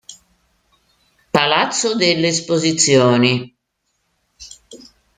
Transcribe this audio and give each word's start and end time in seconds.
Palazzo 1.31 1.93
delle 1.95 2.29
Esposizioni. 2.29 3.55